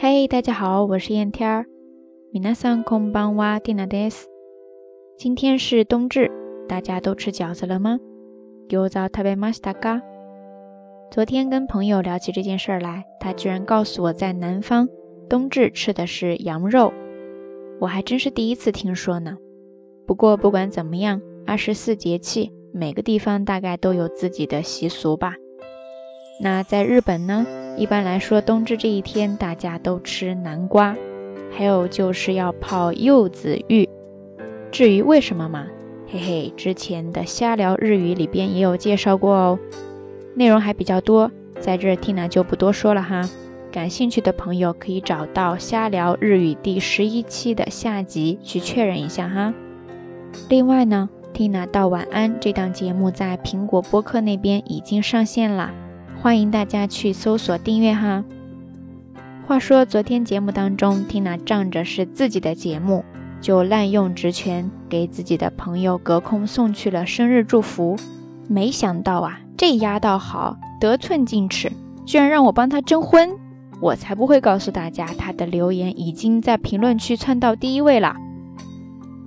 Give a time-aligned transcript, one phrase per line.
[0.00, 1.66] 嘿，大家好，我是燕天儿。
[2.32, 4.14] Minasan konbanwa, d n a des。
[5.18, 6.30] 今天是冬至，
[6.68, 7.98] 大家都吃饺子了吗
[8.68, 10.00] u z a b e m a s h t a ga。
[11.10, 14.88] 昨天跟朋友聊起这件事来，他居然告诉我在南方
[15.28, 16.92] 冬至吃的是羊肉，
[17.80, 19.36] 我还真是第一次听说呢。
[20.06, 25.34] 不过不管怎么样，二十四节气每个地方大概都有自己的习俗吧。
[26.40, 27.44] 那在日本呢？
[27.78, 30.96] 一般来说，冬至这一天大家都吃南瓜，
[31.56, 33.88] 还有就是要泡柚子浴。
[34.72, 35.68] 至于为什么嘛，
[36.10, 39.58] 嘿嘿，之前的瞎聊日语里边也有介绍过哦，
[40.34, 43.22] 内容还比较多，在这听娜就不多说了哈。
[43.70, 49.54] 感兴趣的朋友可以找到瞎聊日语第十一期的下集去确认一下哈。
[50.48, 55.72] 另外呢，听娜道晚安这档节目在苹果播客那边已经上线啦。
[56.20, 58.24] 欢迎大家去搜索订阅哈。
[59.46, 63.04] 话说昨天节目当中，缇娜仗着是自己的节目，
[63.40, 67.96] 就滥用职权给自己的朋友隔空送去了生日祝福。
[68.48, 71.70] 没想到啊，这丫倒好，得寸进尺，
[72.04, 73.30] 居然让我帮她征婚！
[73.80, 78.16] 我才不会告诉大家，她的留言已经在评论区窜到第一位了。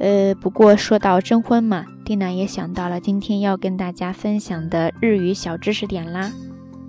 [0.00, 6.32] 呃，不过说到征婚嘛，蒂娜也想到了今天要跟大家分享的日语小知识点啦。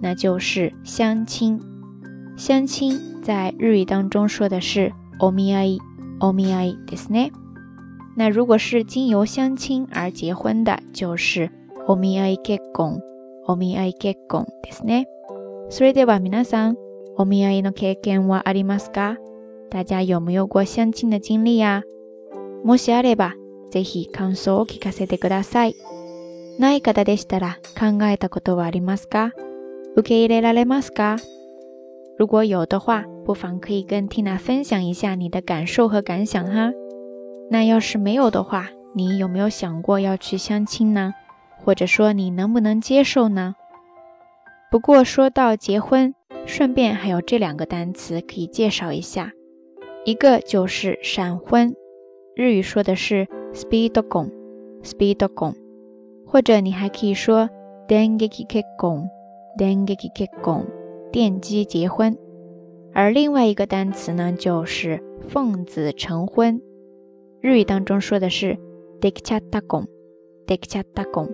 [0.04, 1.62] 那就是相亲。
[2.36, 5.80] 相亲在日语当中说的是お見合い、
[6.20, 7.32] お見合いですね。
[8.18, 11.50] 那如果是经由相亲而结婚的，就是
[11.88, 13.00] お見合い結婚、
[13.48, 15.06] お見合い結婚ですね。
[15.70, 16.76] それでは皆さん、
[17.18, 19.16] お見合いの経験はありますか？
[19.72, 22.68] 大家有没有过相亲的经历呀、啊？
[22.68, 23.32] もしあれば、
[23.72, 25.74] ぜひ感想を聞かせてください。
[26.60, 29.32] ない方でしたら考えたことはありますか？
[29.96, 31.28] o k 入れられま m か？s c a
[32.18, 36.72] 如果有的话，不妨可以跟 Tina 分享一下你的感受和感想哈。
[37.52, 41.14] 那要是没有的话，你有没有想过要去相亲呢？
[41.64, 43.54] 或者说你能不能接受呢？
[44.72, 46.16] 不过说到结婚，
[46.48, 49.32] 顺便还有这两个单词可以介绍一下，
[50.06, 51.76] 一个就是闪婚，
[52.36, 55.54] 日语说的是 speedong，speedong，
[56.26, 57.48] 或者你还可以说
[57.88, 59.08] d e n g e k i k g o n g
[59.54, 60.72] i 给 o n g
[61.12, 62.18] 奠基结婚，
[62.92, 65.00] 而另外一个单词呢，就是
[65.30, 66.60] 奉子成婚。
[67.40, 68.58] 日语当中说的是
[69.00, 69.86] d e k c h a t a g o n
[70.48, 71.30] d e k c h a t a g o n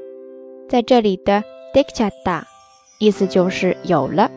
[0.68, 1.41] 在这里的
[1.74, 2.44] d e k c t a t a
[3.00, 4.29] 意思就是有了。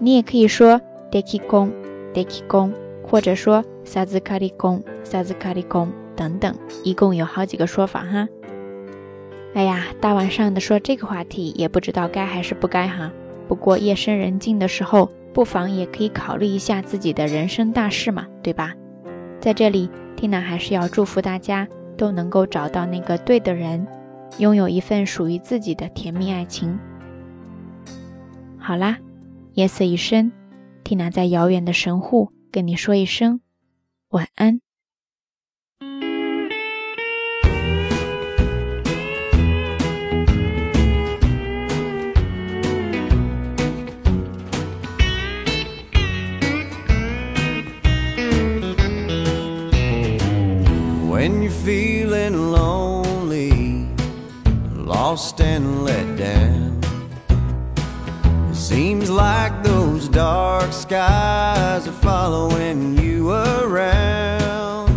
[0.00, 0.80] 你也可以说
[1.12, 1.72] d e k i k o n
[2.12, 2.74] d e k i k o n
[3.08, 5.82] 或者说 “sazukari k o n s a z u k a r i k o
[5.82, 6.52] n 等等，
[6.82, 8.28] 一共有好几个说法哈。
[9.54, 13.12] 哎呀，大晚上的说这个话题，也不知道该还是不该哈。
[13.48, 18.72] 不过夜深人静的时候，不妨也可以考虑一下自己的人生大事嘛，对吧？
[19.40, 21.66] 在这里，蒂娜还是要祝福大家
[21.96, 23.84] 都能够找到那个对的人，
[24.38, 26.78] 拥有一份属于自己的甜蜜爱情。
[28.56, 28.98] 好啦，
[29.54, 30.30] 夜色已深，
[30.84, 33.40] 蒂娜在遥远的神户跟你说一声
[34.10, 34.60] 晚安。
[51.20, 53.84] When you're feeling lonely,
[54.74, 56.80] lost and let down,
[58.50, 64.88] it seems like those dark skies are following you around.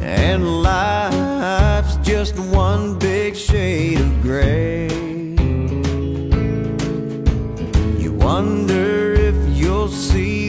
[0.00, 4.90] And life's just one big shade of gray.
[8.00, 10.43] You wonder if you'll see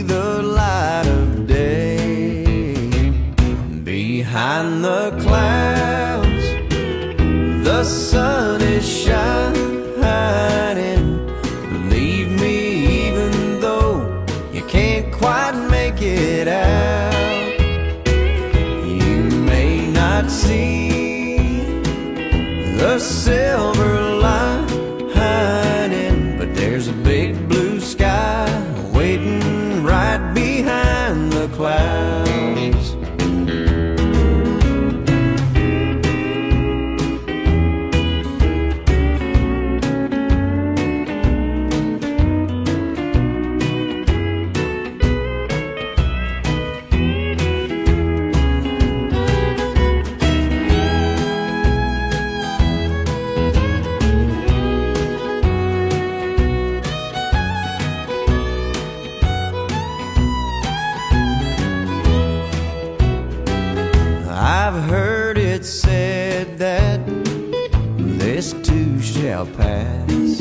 [69.25, 70.39] shall pass.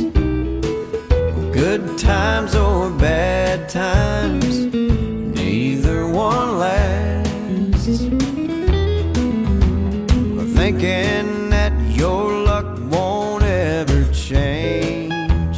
[1.62, 4.56] Good times or bad times,
[5.40, 7.96] neither one lasts.
[10.58, 11.72] Thinking that
[12.02, 12.66] your luck
[12.96, 15.56] won't ever change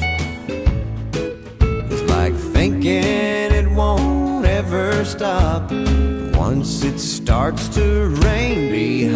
[1.95, 5.63] is like thinking it won't ever stop
[6.47, 7.85] once it starts to
[8.25, 9.16] rain behind.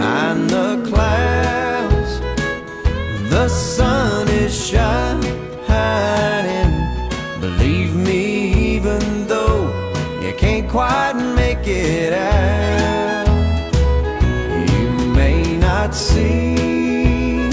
[15.93, 17.49] see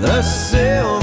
[0.00, 0.99] the silver.